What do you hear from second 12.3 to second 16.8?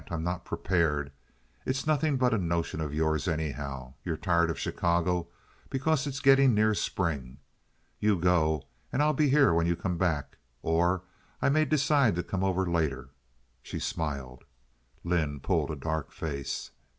over later." She smiled. Lynde pulled a dark face.